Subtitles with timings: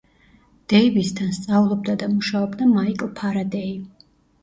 [0.73, 3.81] დეივისთან სწავლობდა და მუშაობდა მაიკლ ფარადეი.